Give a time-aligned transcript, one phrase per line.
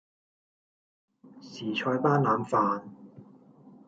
[1.39, 2.81] 時菜班腩飯